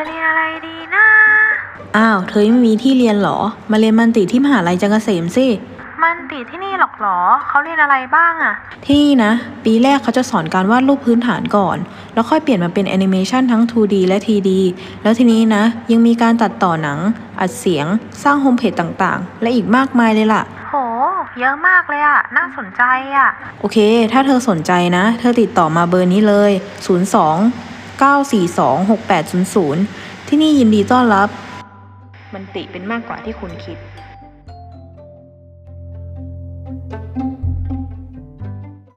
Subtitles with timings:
[0.00, 1.06] อะไรดีนะ
[1.96, 3.38] อ้าว เธอยังไม่มีที่เรียนเหรอ
[3.70, 5.46] มาเรียน multi ที่มหาลัยจันทรเกษมสิ
[6.02, 9.32] multi ที่นี่หรอกเหรอ เขาเรียนอะไรบ้างอะที่นี่นะ
[9.64, 11.76] ปีแรกเขาจะสอนการวาดรูปพื้นฐานก่อน
[12.14, 14.50] แล้วค่อยเปลี่ยนมาเป็นแอนิเมชันทั้ง 2D และ 3D
[15.02, 16.98] แล้วทีนี้นะ ยังมีการตัดต่อหนัง
[17.40, 17.86] อัดเสียง
[18.22, 20.74] สร้างโฮมเพจต่างๆ และอีกมากมายเลยล่ะโห
[21.40, 22.82] เยอะมากเลยอะน่าสนใจ
[23.16, 23.28] อะ
[23.60, 23.78] โอเค
[24.12, 26.50] ถ้าเธอสนใจนะ เธอติดต่อมาเบอร์นี้เลย
[27.16, 27.69] 02
[28.00, 31.28] 942 6800 ที่นี่ยินดีต้อนรับ
[32.34, 33.76] มันติเป็นมากกว่าที่คุณคิด